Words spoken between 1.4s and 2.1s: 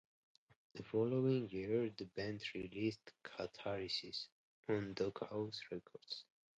year, the